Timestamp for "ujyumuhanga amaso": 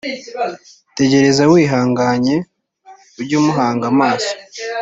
3.19-4.33